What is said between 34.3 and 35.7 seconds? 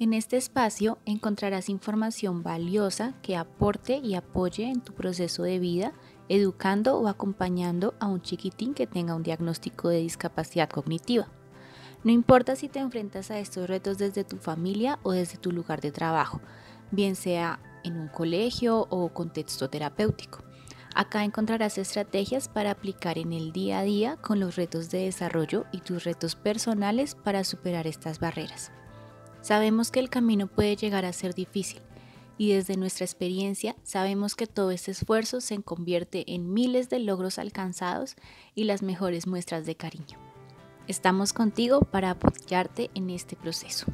que todo este esfuerzo se